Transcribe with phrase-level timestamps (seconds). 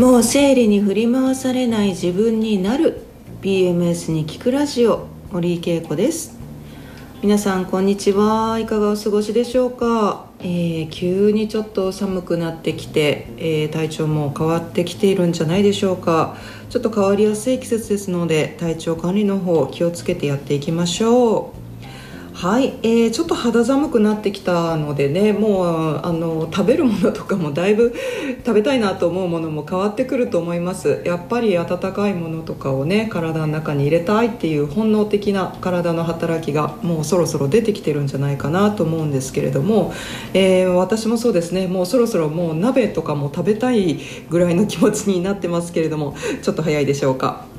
[0.00, 3.02] もう生理に振り回されない自分になる。
[3.42, 5.06] PMS に聞くラジオ。
[5.30, 6.38] 森井恵子です。
[7.20, 8.58] 皆さんこんにちは。
[8.58, 16.34] いかがお過ごしでしょうか、えー、急にちょっと寒くなってきて、えー、体調も変わってきているんじゃないでしょうか。
[16.70, 21.59] ちょっと変わりやすい季節ですので体調管理の方気をつけてやっていきましょう。
[22.40, 27.94] はい、えー、ちょっと肌寒くなってきたのでねもうあの食べるものとかもだいぶ
[28.46, 39.92] 食べたいなと思うものも変わってくると思いますやっぱり温かいものとかをね体の中に入れたいっていう本能的な体の働きがもうそろそろ出てきてるんじゃないかなと思うんですけれども、
[40.32, 43.98] えー、私もそうですねもうそろそろもう鍋とかも食べたい
[44.30, 47.49] ぐらいの気持ちになってますけれどもちょっと早いでしょうか。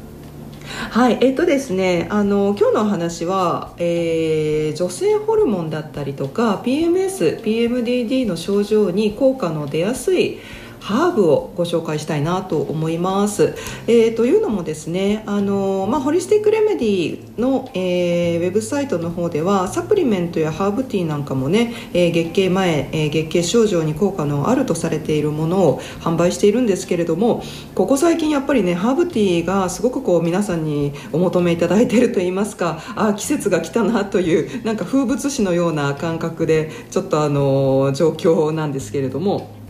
[0.91, 10.40] はいえっ、とですねあの今日のお話は、えー、女性ホルモンだったりとか PMS、PMDD の症状に効果の出やすい
[10.82, 13.55] ハーブをご紹介したいなと思います。
[13.87, 27.43] えー、というのもですねあの、まあ、ホリスティック・レメディの、えー、ウェブサイトの方ではサプリメントやハーブティーなんかもね、えー、月経前、えー、月経症状に効果のあるとされているものを販売しているんですけれども
[27.76, 39.60] ここ最近やっぱりねハーブティーがすごくこう皆さんにお求めいただいているといいますかあ季節が来たなというなんか風物詩のような感覚でちょっとあの状況なんですけれども。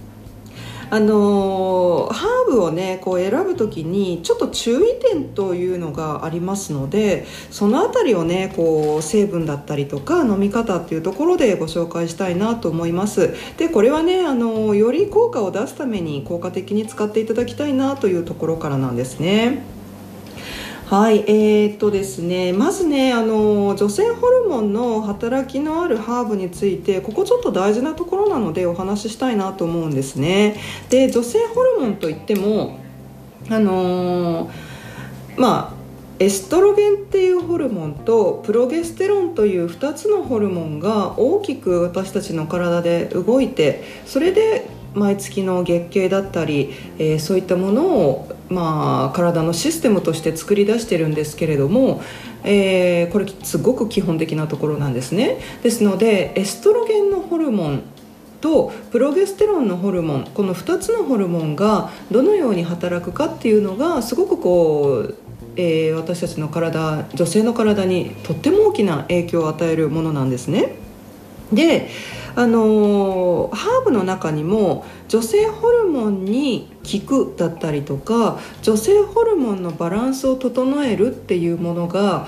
[0.91, 19.80] あのハーブをねこう選ぶ時にちょっと注意点というのがありますのでその辺りをねこう成分だったりとか飲み方っていうところでご紹介したいなと思いますでこれはねあのより効果を出すために効果的に使っていただきたいなというところからなんですね。
[20.91, 30.57] はいえー、っとですねまずねあの女性ホルモンの働きのあるハーブについてここちょっと大事なところなのでお話ししたいなと思うんですね。
[30.89, 32.77] で女性ホルモンといっても
[33.49, 34.51] あのー、
[35.37, 35.81] まあ
[36.19, 52.01] エストロゲンっていうホルモンとプロゲステロンという2つのホルモンが大きく私たちの体で動いてそれで毎月の月経だったり、えー、そういったものを、まあ、体のシステムとして作り出してるんですけれども、
[52.43, 57.83] えー、これすごく基本的なところなんですねですのでエストロゲンのホルモン
[58.41, 65.15] とプロゲステロンのホルモンこの2つのホルモンがどのように働くかっていうのがすごくこう
[65.57, 70.75] えー、私たちの体女性の体にとっても大きな影響を与えるものなんですね。
[71.51, 71.89] で
[72.35, 82.27] あの、ハーブの中にも女性ホルモンに効くだったりとか女性ホルモンのバランスを整えるっていうものが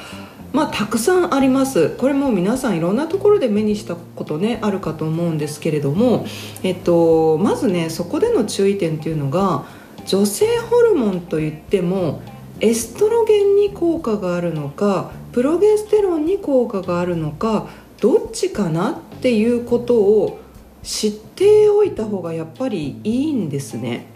[0.53, 1.90] まあ、たくさんあります。
[1.97, 6.28] これも皆さんいろんなところで目にしたことねあるかと思うんですけれども、
[6.62, 9.66] えっと、まずねそこでの注意点っていうのが
[10.06, 12.22] 女性ホルモンといっても
[12.59, 17.68] エストロゲンに効果があるのかプロゲステロンに効果があるのか
[18.03, 20.38] どっちかなっていうことを
[20.84, 24.08] 知っておいた方がやっぱりいいんですね。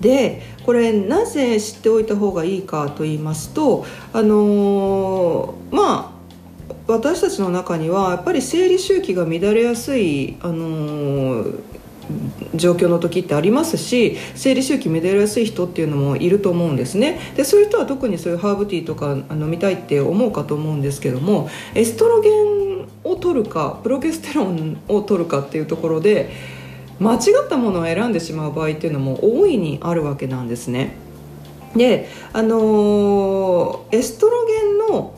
[0.00, 11.60] でこれなぜ知っておいた方がいいかと言いますとあのー、まあ私たちの中にはやっぱり生理周期が乱れやすい、あのー、
[12.54, 17.18] 状況の時ってありますし生理周期乱れやすい人っていうのもいると思うんですね。
[17.36, 26.30] でそういう人は特にそういうハーブティーとか飲みたいって思うかと思うんですけどもエストロゲンを取るかプロゲステロンを取るかっていうところで
[27.00, 30.96] 間違ったものを選んでしまう場合っていうのも大いにあるわけなんですね。
[31.76, 35.14] であのー、エストロゲンの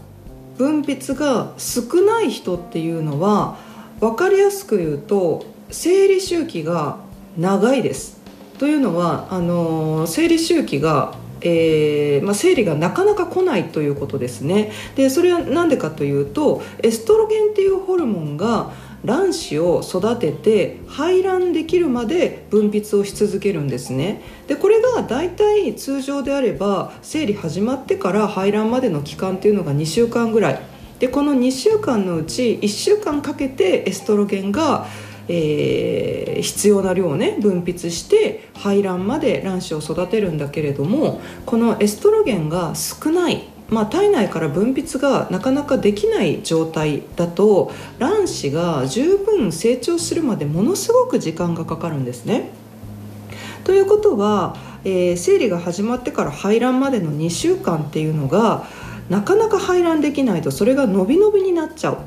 [0.57, 3.59] 分泌が少ない人っていうのは
[4.01, 6.99] 分かりやすく言うと生理周期が
[7.37, 8.21] 長いです。
[8.59, 14.72] というのはあの生理周期がえーまあ、生理がなかなか来ないということですね。
[14.97, 18.73] でそれは何でかというとエストロゲンっていうホルモンが
[19.05, 24.23] 卵子を育てて排卵できるまで分泌をし続けるんですね。
[24.49, 30.61] でこれが大体通常であれば生理始まってから排卵までの期間っていうのが2週間ぐらい。
[30.99, 34.87] でこの2週間のうち1週間かけてエストロゲンが
[35.28, 52.50] えー、必要な量をね分泌して排卵まで卵子を育てるんだけれどもこのエストロゲンが少ないまあ、体内から分泌がなかなかできない状態だと卵子が十分成長するまでものすごく時間がかかるんですね。
[53.64, 58.69] ということは、えー、生理が始まってから排卵までの2週間っていうのが
[59.08, 61.99] なかなか排卵できないとそれが伸び伸びになっちゃう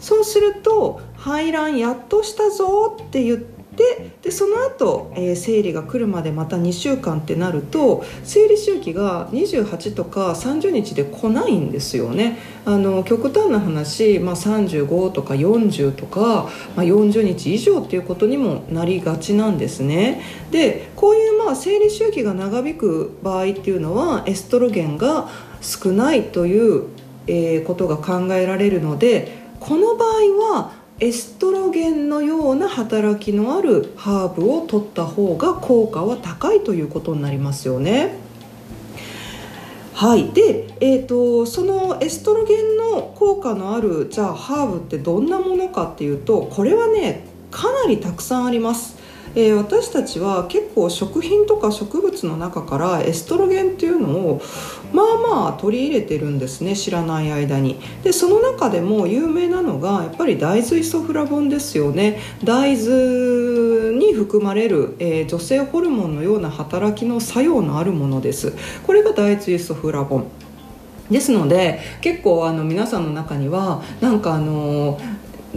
[0.00, 3.38] そうすると排卵やっとしたぞって言っ
[3.76, 12.38] ででその後、えー、生理が来るまでまた2週間ってなると生理周期が28とか30日で来ないんですよね。
[12.64, 20.22] あの極端な話、まあ、35とか40とか、まあ、40日以上っていうことにもなりがちなんですね。
[20.50, 25.28] でこういうまあ生理周期が長引く場合っていうのはエストロゲンが
[25.60, 26.84] 少ないという、
[27.26, 38.14] えー、ことが考えられるのでこの場合はエストロゲンのような働きのあるハーブを取った方が効果は高いということになりますよね。
[39.92, 48.96] はいで、えーと、そのエストロゲンの効果のあるじゃあハーブってどんなものかっていうとこれはねかなりたくさんあります。
[49.36, 54.42] えー、私たちは結構食品とか植物の中からエストロゲンっていうのを
[54.94, 55.06] まあ
[55.44, 57.78] まあ取り入れてるんですね知らない間に。
[58.02, 62.18] でその中でも有名なのがやっぱり大豆イソフラボンですよね。
[62.42, 68.54] 大豆に含まれる、えー、女性ホルモンのような働きの作用のあるものです。
[68.86, 70.24] これが大豆イソフラボン。
[71.10, 74.98] ですので結構あの皆さんの中にはなんかあの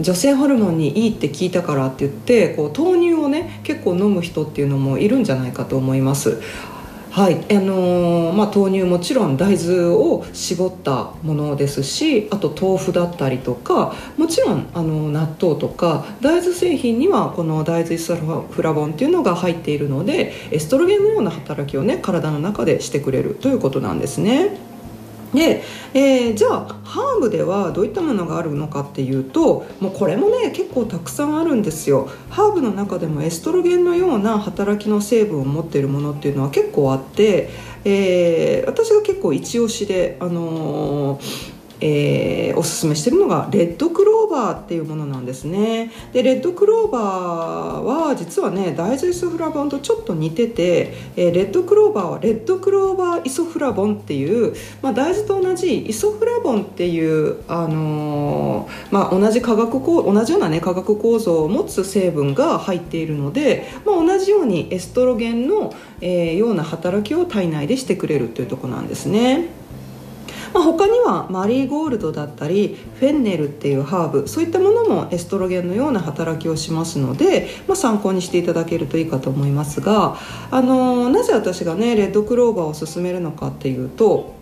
[0.00, 6.40] 女性ホルモンにいいって聞いたからって言ってこう豆乳をね結構飲む人っていうのもいるんじゃないかと思います
[7.10, 24.69] はいあのー、まあ、豆乳もちろん大豆を絞ったものですしあと豆腐だったりとかもちろんあの納豆とか大豆製品にはこの大豆イソフラボンっていうのが入っているのでエストロゲンのような働きをね体の中でしてくれるということなんですね。
[25.34, 25.62] で、
[25.94, 32.08] えー、じゃあハーブではどういったものがあるのかっていうともうこれもね結構たくさんあるんですよ。
[32.30, 37.50] ハーブの中でもエストロゲンのような働きの成分を持っているものっていうのは結構あって、
[37.84, 41.49] えー、私が結構一押しで、あのー
[41.80, 47.02] えー、おすすめしてるのがレッドクローバーっていうものなんですねでレッドクローバー
[47.82, 69.59] は実はね大豆イソフラボンとちょっと似てて、えー、レッドクローバーはレッドクローバーイソフラボンっていう、まあ、大豆と同じイソフラボンっていう、あのー、まあ、同じ化学構同じような、ね、化学構造を持つ成分が入っているので、まあ、同じようにエストロゲンの、えー、ような働きを体内でしてくれるというところなんですね。
[70.52, 80.16] まあ、他にはマリーゴールドだったりフェンネルっていうハーブそういったものもエストロゲンのような働きをしますので、まあ、参考にしていただけるといいかと思いますが、
[80.50, 84.34] あのなぜ私がねレッドクローバーを勧めるのかっていうと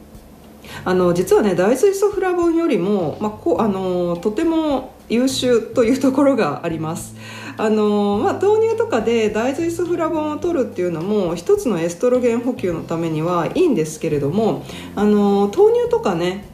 [0.84, 7.14] あの実はね大豆イソフラボンよりも、まあ、こあのとても優秀というところがあります。
[7.58, 14.64] あのまあ、豆乳とかで大豆イソフラボンを取るっていうのも一つのエストロゲン補給のためにはいいんですけれども
[14.94, 16.44] あの豆乳とかね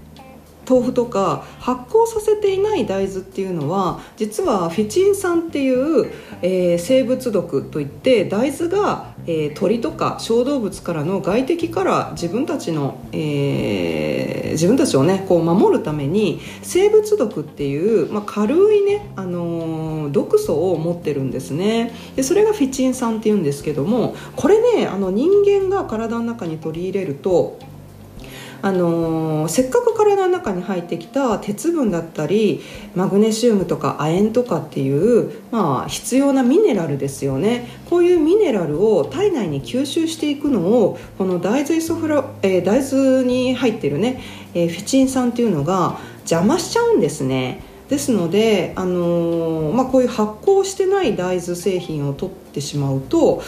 [0.66, 6.10] 豆腐とか発酵させていない大豆っていうのは実はフィチン酸っていう、
[6.40, 21.92] えー、生物毒といって大豆が、えー、鳥とか小動物からの外敵から自分たちの、えー、自分たちをねこう守るために生物毒っていう、まあ、軽いね、あの毒素を持ってるんですね。
[22.16, 27.58] でそれがフィチン酸っていうんですけどもこれねあの人間が体の中に取り入れると
[28.64, 32.62] あの、せっかく体の中に入ってきた鉄分だったり
[32.94, 37.68] マグネシウムとか亜鉛とかっていう、まあ、必要なミネラルですよね。
[37.90, 44.22] こういうミネラルを体内に吸収していくのをこの大豆イソフラ、えー、大豆に入ってるね、
[44.54, 47.60] えー、フィチン酸っていうのが邪魔しちゃうんですね。
[47.90, 53.42] ですので、あのー、まあ、こういう発酵してない大豆製品を取ってしまうと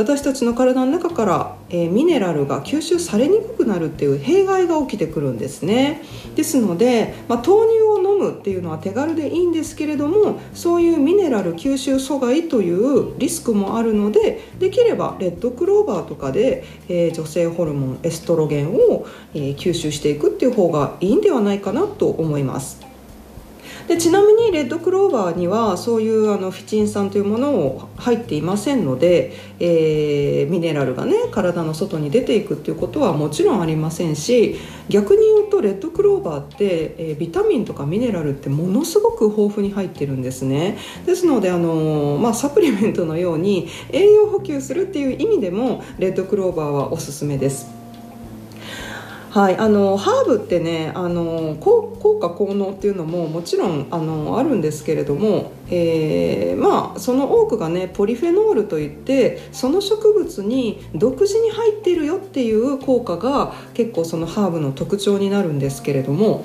[0.00, 6.00] 私たちの体の中から、えー、ミネラルが吸収されにくくなるっていう弊害が起きてくるんですね
[6.36, 22.89] ですので、まあ、豆乳を飲むっていうのは手軽でいいんですけれどもそういうミネラル吸収阻害というリスクもあるのでできればレッドクローバーとかで、えー、女性ホルモンエストロゲンを、えー、吸収していくっていう方がいいんではないかなと思います。
[23.90, 47.79] でちなみにレッドクローバーにはそういうあのフィチン酸というものを入っていませんので、えー、ミネラルがね体の外に出ていくっていうことはもちろんありませんし逆に言うとレッドクローバーって、えー、ビタミンとかミネラルってものすごく豊富に入ってるんですねですのであの、まあ、サプリメントのように栄養補給するっていう意味でもレッドクローバーはおすすめです。
[49.30, 66.44] はい、あのハーブってねあの効果効能っていうのももちろんあのあるんですけれども、えー、まあその多くがねポリフェノールといってその植物に独自に入ってるよっていう効果が結構そのハーブの特徴になるんですけれども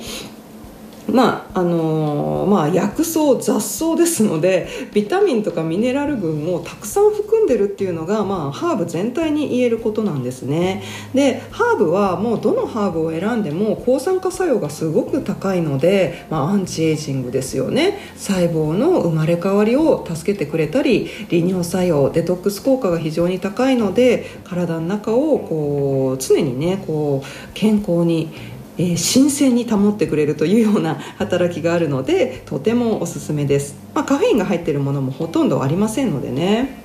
[1.12, 10.83] まああのー、まあ、薬草雑草ですのでビタミンとかミネラル群をたくさん含んでるっていうのが、まあ、ハーブ全体に言えることなんですね。
[11.13, 17.97] でハーブはもうどのハーブを選んでも抗酸化作用がすごく高いので、まあ、アンチエイジングですよね。
[18.15, 36.84] 細胞の生まれ変わりを助けてくれたり利尿作用デトックス効果が非常に高いので体の中をこう常にねこう健康にえー、新鮮に保ってくれるというような働きがあるのでとてもおすすめです、まあ、カフェインが入っているものもほとんどありませんのでね。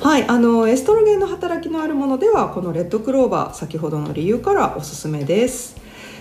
[0.00, 5.76] はいあのエストロゲンの働きのあるものではこのレッドクローバー先ほどの理由からおすすめです。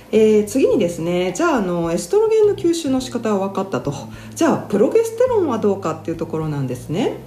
[0.09, 3.93] えー、次にですねじゃああのエストロゲンの吸収の仕方は分かったと。
[4.35, 7.17] じゃあプロゲステロンはどうかっていうところなんですね。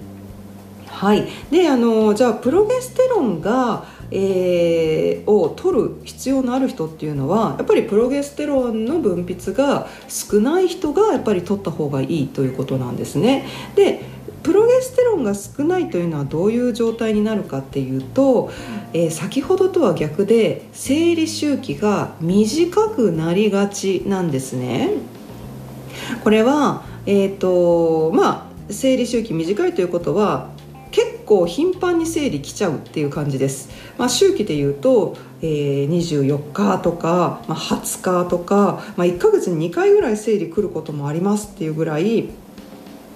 [0.97, 13.47] はいであのじゃあプロゲステロンがえー、を取る必要のある人っていうのはやっぱりプロゲステロンの分泌が少ない人がやっぱり取った方がいいということなんですね。
[13.75, 14.03] で
[14.45, 18.53] プロゲステロンが少ないというのはどういう状態になるかっていうと、
[18.93, 24.91] えー、先ほどとは逆で生理周期が短くなりがちなんですね。
[26.23, 30.49] これは、えーとまあ、生理周期短いということは
[31.27, 33.69] 構頻繁に生理来ちゃうっていう感じです、
[33.99, 42.31] まあ、周期でいうと、えー、24日とか、まあ、20日とか、まあ、1ヶ月に2回ぐらい生理来ることもありますっていうぐらい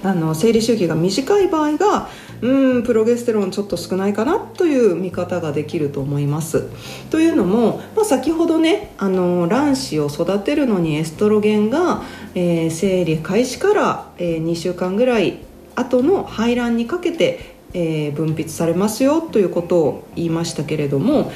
[0.03, 2.09] あの生理周期が短い場合が
[2.41, 6.65] うんプロゲステロンちょっと少ないかなという見方ができると思います。
[7.11, 12.03] というのも、まあ、先ほどねあの卵子を育てるのにエストロゲンが、
[12.35, 15.41] えー、生理開始から、えー、2週間ぐらい
[15.77, 21.31] 後の排卵にかけてえー、分泌されますよということを言いましたけれども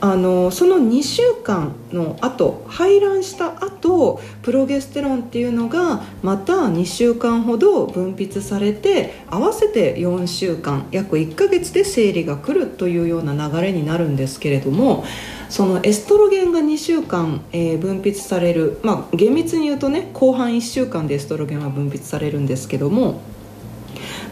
[0.00, 15.04] あのその2週間の後排卵した後プロゲステロンっていうのがまた2週間ほど分泌されて合わせて4週間約1ヶ月で生理が来るというような流れになるんですけれども
[15.48, 23.20] そのエストロゲンが2週間、えー、分泌されるまあ厳密に言うとね後半1週間でエストロゲンは分泌されるんですけども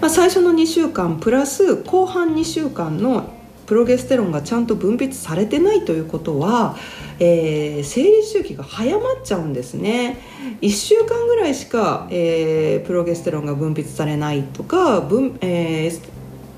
[0.00, 3.32] まあ、最初の2週間プラス後半2週間の
[3.66, 6.76] プロゲステロンがちゃんと分泌されてないということは、
[7.18, 10.18] えー、生理周期が早まっちゃうんですね。
[10.60, 16.00] 1週間ぐらいしか、えー、プロゲステロンが分泌されないとか分、えー、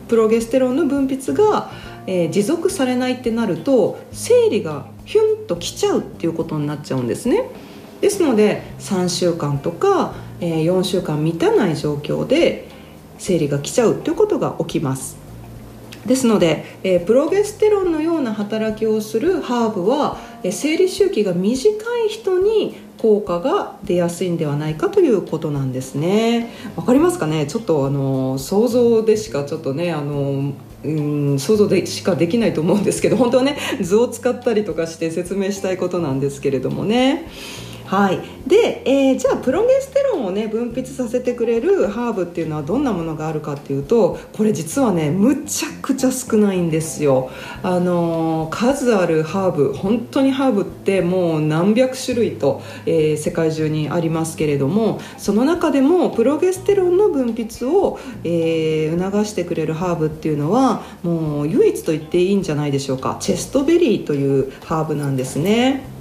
[0.09, 1.71] プロゲステロンの分泌が、
[2.07, 7.45] えー、持続されないってなると生理がヒュンときちゃうっていうことになっちゃうんですね。
[8.03, 12.68] ですので3週間とか、えー、4週間満たない状況で
[13.19, 15.19] 生理が来ちゃうということが起きます。
[16.07, 21.69] ですので、えー、プロゲステロンのような働きをするハーブは、えー、生理周期が短
[22.07, 26.51] い人に効果が出やすいんではないかということなんですね。
[26.77, 27.47] わかりますかね？
[27.47, 30.53] ちょっとあの想像でしかちょっとねあの
[30.85, 37.29] うん想像でしかできないと思うんですけど本当はね図を使ったりとかして説明したいことなんですけれどもね。
[37.89, 38.21] はい。
[38.47, 47.31] で、えー、じゃあプロゲステロンをね分泌させてくれるハーブっていうのはどんなものがあるかっていうとこれ実はねむちゃくちゃ少ないんですよ。
[47.63, 63.17] あのー、数あるハーブ本当にハーブってもう何百種類と、えー、世界中にありますけれどもその中でもプロゲステロンの分泌を、えー、促してくれるハーブっていうのはもう唯一と言っていいんじゃないでしょうか。
[63.19, 65.97] チェストベリーというハーブなんですね。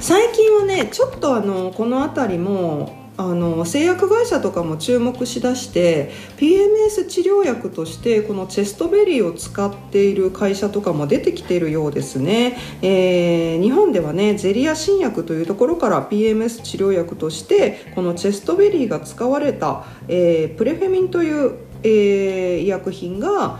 [0.00, 23.58] 最近はねちょっとあのこの辺りもあの製薬会社とかも注目しだして PMS 治療薬としてこのチェストベリーを使っている会社とかも出てきているようですね、えー、日本ではねゼリア新薬というところから PMS 治療薬としてこのチェストベリーが使われた、えー、プレフェミンという、えー、医薬品が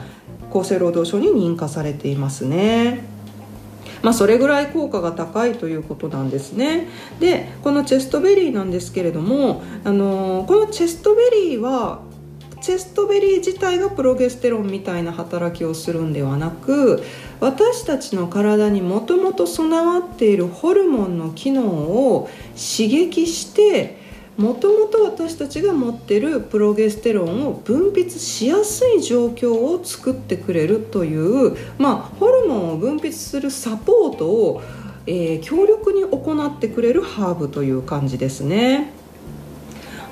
[0.51, 3.10] 厚生労働省に認可されていますね。
[4.03, 6.89] まあ、それぐらい効果が高いということなんですね。
[7.19, 12.01] でこのチェストベリーなんですけれども、あのー、このチェストベリーは
[12.61, 17.03] チェストベリー自体がプロゲステロンみたいな働きをするんではなく
[17.41, 24.00] 私たちの体にもともと備わっているホルモンの機能を刺激して
[24.41, 34.63] もともと私たちが持ってるプロゲステロンを分泌しやすい状況を作ってくれるという、まあ、ホルモンを分泌するサポートを、
[35.07, 38.93] えー、強力に行ってくれるハーブという感じですね。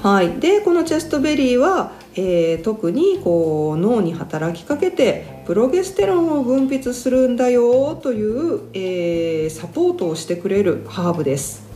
[0.02, 11.67] はい、でこのチェストベリーは、えー、特にこう脳に働きかけてプロゲステロンを分泌するんだよという、えー、サポートをしてくれるハーブです。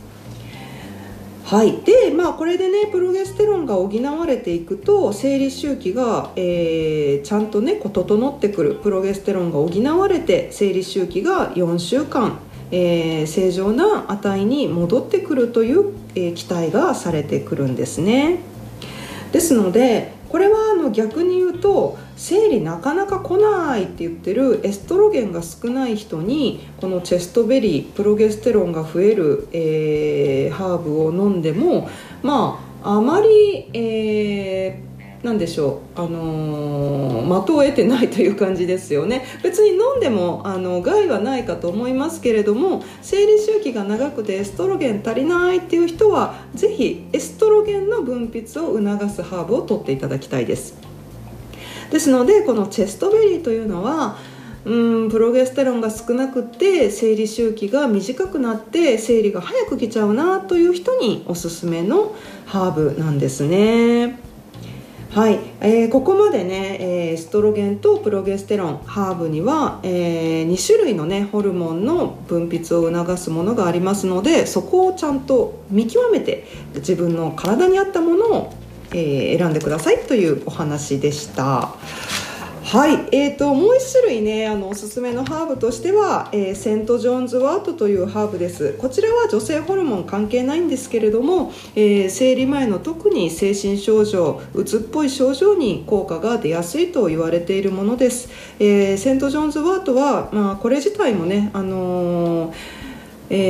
[1.53, 1.81] はい。
[1.83, 8.73] でまあこれでねプロゲステロンが補われていくと生理周期が、えー、ちゃんとねこう整ってくる。
[8.81, 12.39] プロゲステロンが補われて生理周期が4週間
[12.71, 18.39] えー、正常な値に戻ってくるという、えー、期待がされてくるんですね。
[19.31, 31.87] ですのでこれはあの逆に言うと生理なかなか来ないって言ってるエストロゲンが少ない人にこのチェストベリープロゲステロンが増える、えー、ハーブを飲んでも
[32.23, 34.92] まああまり、えー
[35.23, 50.75] 何でしょう、あのー、的を得てないという感じですよね別に飲んでもあの害はないかと思いますけれども生理周期が長くてエストロゲン足りないっていう人はぜひエストロゲンの分泌を促すハーブを取っていただきたいです
[51.89, 54.17] ですのでこのチェストベリーというのは
[54.65, 62.13] うんプロゲステロンが少なくて生理周期が短くなって生理が早く来ちゃうなという人におすすめの
[62.45, 64.32] ハーブなんですね。
[65.13, 78.53] はい、えー、ここまでね、えー、エストロゲンとプロゲステロンハーブには、えー、2種類のねホルモンの分泌を促すものがありますのでそこをちゃんと見極めて自分の体に合ったものを、
[78.89, 81.75] えー、選んでくださいというお話でした。
[82.73, 102.55] はい、えーと、もう1種類ねあのおすすめのハーブとしては、えー、セント・ジョーンズ・ワートというハーブですこちらは女性ホルモン関係ないんですけれども、えー、生理前の特に精神症状うつっぽい症状に効果が出やすいと言われているものです、えー、セント・ジョーンズ・ワートは、まあ、これ自体もね、あの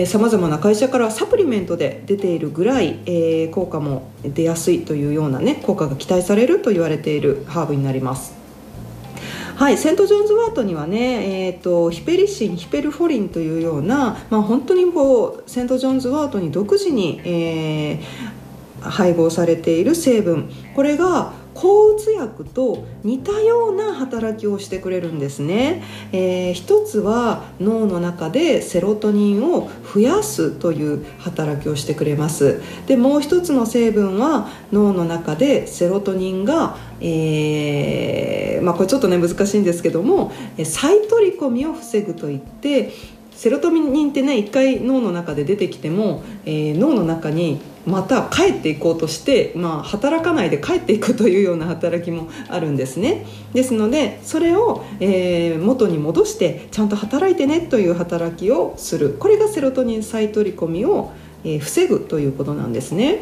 [0.05, 8.42] さまざまな会社からサプリメントで出ているぐらい、えー、効果も出やすいというような、ね、効果が期待されると言われているハーブになります。
[9.55, 20.49] はい、セント・ジョーンズワートにはね、えーと、ヒペリシンヒペルフォリンというような、まあ、本当にこうセント・ジョーンズワートに独自に、えー、配合されている成分。
[20.75, 32.61] これが抗うつ薬と似たような働きをしてくれるんですね、えー、一つは脳の中でセロトニンを増やすという働きをしてくれます。
[32.87, 40.31] でもう一つの成分は脳の中でセロトニンが、えー、まあ、これちょっとね難しいんですけども
[40.63, 42.91] 再取り込みを防ぐといって
[43.35, 61.11] セロトニンってね一回脳の中で出てきても、えー、脳の中にまた帰っていこうとして、まあ、働かないで帰っていくというような働きもあるんですねですのでそれを、えー、元に戻してちゃんと働いてねという働きをするこれがセロトニン再取り込みを、
[61.43, 63.19] えー、防ぐということなんですね。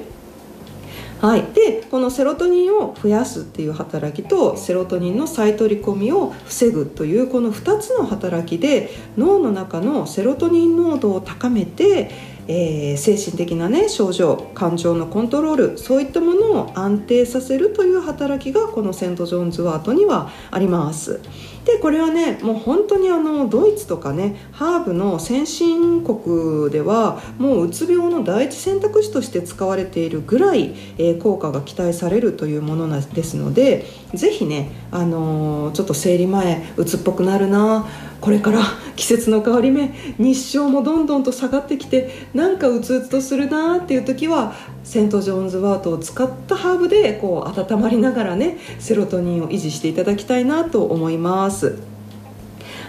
[1.22, 21.22] はい、でこのセロトニンを増やすっていう働きとセロトニンの再取り込みを防ぐというこの2つの働きで脳の中のセロトニン濃度を高めてえー、精神的な、ね、症状感情のコントロールそういったものを安定させるという働きがこのセント・ジョーンズワートにはあります。
[21.66, 37.88] でこれはねもう本当にあのドイツとかねハーブの先進国ではもううつ病の第一選択肢として使われているぐらい、えー、効果が期待されるというものなですのでぜひね、あのー、ちょっと生理前うつっぽくなるな
[38.20, 38.60] これから
[38.96, 39.88] 季節の変わり目
[40.20, 51.91] 日照もどんどんと下がってきてなんかうつうつとするなっていう時はセント・ジョーンズワートを使ったハーブでこう温まりながらねセロトニンを維持していただきたいなと思います。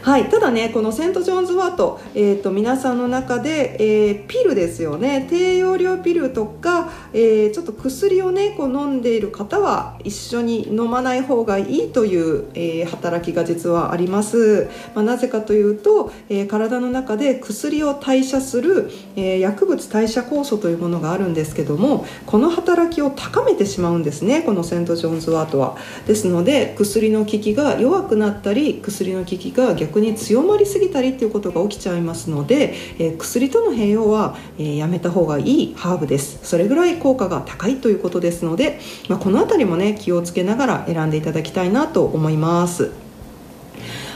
[0.02, 5.28] はい、ただねこのセント・ジョーンズ・ワート、えーと、皆さんの中で、えー、ピルですよね。
[5.30, 25.76] 低用量ピルとか、えー、ちょっと薬をねこう飲んでいる方は一緒に飲まない方がいいという、えー、働きが実はあります、まあ、なぜかというと、え体の中で薬を代謝する、え薬物代謝酵素というものがあるんですけどもこの働きを高めてしまうんですねこのセント・ジョーンズ・ワートは。
[26.08, 36.40] ですので薬の効きが弱くなったり薬の効きが逆逆に強まりすぎたりっていうことが起きちゃいますので、えー、薬との併用は、えー、やめた方がいいハーブです。
[36.42, 42.90] それぐらい効果が高いということですので、まあ、この辺りもね気をつけながら選んでいただきたいなと思います。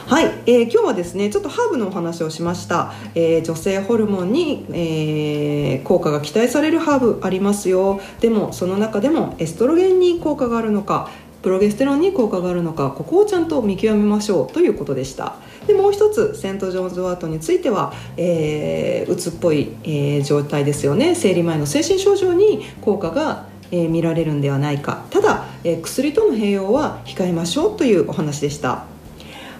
[0.06, 8.00] はい、えー、今日はですねちょっとハーブのお話をしました、えー、女性ホルモンに、えー、効果が期待されるハーブありますよ。
[8.20, 11.10] でもその中でもエストロゲンに効果があるのか
[11.46, 15.36] プロゲステロンに効果があるのかここをちゃんと見極めましょうということでした。
[15.66, 21.14] でもう一つセント・ジョーンズ・ワートについては、えー、うつっぽい、えー、状態ですよね。
[21.14, 25.04] 生理前の精神症状に効果がえー、見られるんではないか。
[25.10, 28.84] ただ、えー、薬との併用は控えましょうというお話でした。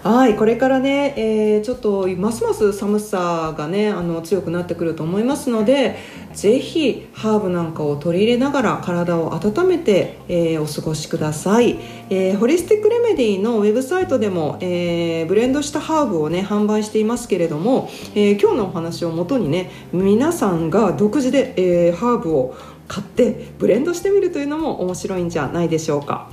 [0.06, 5.98] はいこれからね、えー、ちょっとますます寒さがねあの強くなってくると思いますので
[6.32, 22.54] ぜひハーブなんかを取り入れながら体を温めて、えー、お過ごしください、えー、ホリスティックレメディのウェブサイトでも、え、ブレンドしたハーブをね販売していますけれども、え今日のお話をもとにね皆さんが独自で、えハーブを
[22.86, 26.30] 買ってブレンドしてみるというのも面白いんじゃないでしょうか。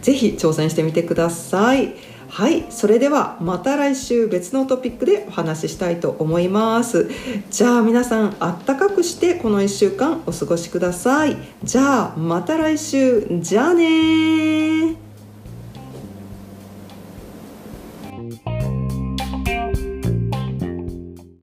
[0.00, 2.13] ぜひ挑戦してみてください。
[2.34, 7.08] はいそれではまた来週別のトピックでお話ししたいと思います。
[7.48, 11.36] じゃあ皆さんあったかくしてこの1週間お過ごしください。
[11.62, 13.24] じゃあまた来週。
[13.40, 15.03] じゃあね